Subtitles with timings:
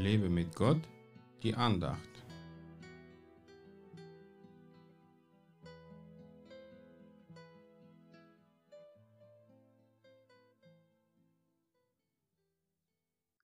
[0.00, 0.80] Lebe mit Gott,
[1.42, 2.00] die Andacht.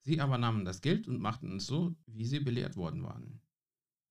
[0.01, 3.43] Sie aber nahmen das Geld und machten es so, wie sie belehrt worden waren.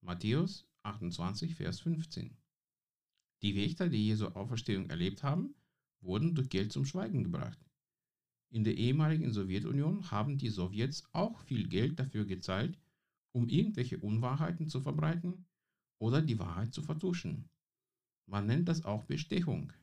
[0.01, 2.37] Matthäus 28, Vers 15.
[3.41, 5.55] Die Wächter, die Jesu Auferstehung erlebt haben,
[5.99, 7.64] wurden durch Geld zum Schweigen gebracht.
[8.55, 12.79] In der ehemaligen Sowjetunion haben die Sowjets auch viel Geld dafür gezahlt,
[13.33, 15.45] um irgendwelche Unwahrheiten zu verbreiten
[15.99, 17.49] oder die Wahrheit zu vertuschen.
[18.25, 19.73] Man nennt das auch Bestechung.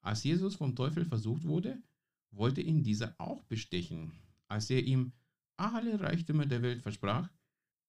[0.00, 1.82] Als Jesus vom Teufel versucht wurde,
[2.30, 4.12] wollte ihn dieser auch bestechen
[4.48, 5.12] als er ihm
[5.56, 7.30] alle Reichtümer der Welt versprach,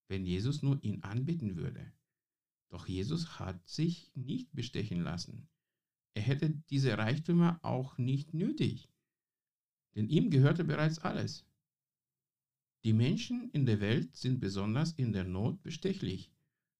[0.08, 1.94] wenn Jesus nur ihn anbitten würde.
[2.70, 5.48] Doch Jesus hat sich nicht bestechen lassen.
[6.16, 8.90] Er hätte diese Reichtümer auch nicht nötig,
[9.98, 11.44] denn ihm gehörte bereits alles.
[12.86, 16.32] Die Menschen in der Welt sind besonders in der Not bestechlich,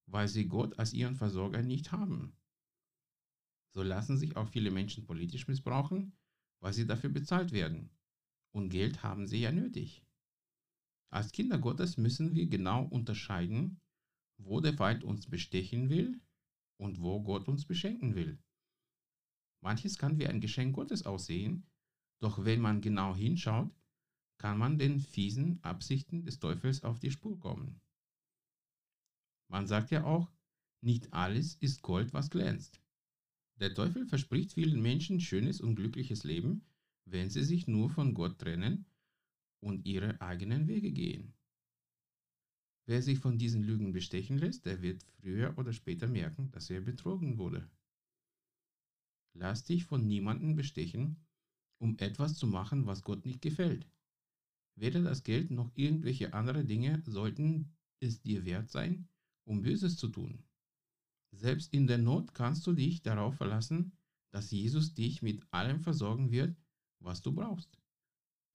[0.06, 2.38] weil sie Gott als ihren Versorger nicht haben.
[3.74, 6.14] So lassen sich auch viele Menschen politisch missbrauchen,
[6.62, 7.90] weil sie dafür bezahlt werden.
[8.52, 10.06] Und Geld haben sie ja nötig.
[11.10, 13.82] Als Kinder Gottes müssen wir genau unterscheiden,
[14.38, 16.22] wo der Feind uns bestechen will
[16.80, 18.38] und wo Gott uns beschenken will.
[19.62, 21.66] Manches kann wie ein Geschenk Gottes aussehen,
[22.20, 23.72] doch wenn man genau hinschaut,
[24.38, 27.82] kann man den fiesen Absichten des Teufels auf die Spur kommen.
[29.50, 30.32] Man sagt ja auch,
[30.82, 32.82] nicht alles ist Gold, was glänzt.
[33.60, 36.64] Der Teufel verspricht vielen Menschen schönes und glückliches Leben,
[37.06, 38.86] wenn sie sich nur von Gott trennen
[39.60, 41.34] und ihre eigenen Wege gehen.
[42.86, 46.82] Wer sich von diesen Lügen bestechen lässt, der wird früher oder später merken, dass er
[46.82, 47.70] betrogen wurde.
[49.34, 51.27] Lass dich von niemandem bestechen,
[51.80, 53.88] um etwas zu machen, was Gott nicht gefällt.
[54.76, 59.08] Weder das Geld noch irgendwelche andere Dinge sollten es dir wert sein,
[59.44, 60.44] um Böses zu tun.
[61.32, 63.92] Selbst in der Not kannst du dich darauf verlassen,
[64.32, 66.56] dass Jesus dich mit allem versorgen wird,
[67.00, 67.80] was du brauchst.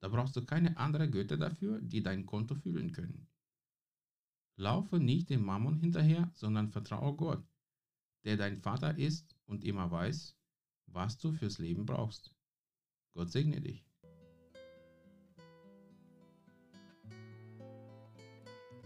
[0.01, 3.29] Da brauchst du keine anderen Götter dafür, die dein Konto füllen können.
[4.57, 7.45] Laufe nicht dem Mammon hinterher, sondern vertraue Gott,
[8.25, 10.37] der dein Vater ist und immer weiß,
[10.87, 12.35] was du fürs Leben brauchst.
[13.15, 13.85] Gott segne dich.